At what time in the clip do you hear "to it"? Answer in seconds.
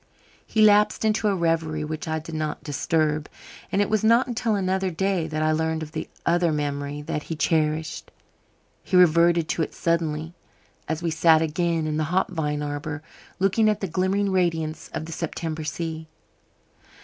9.49-9.75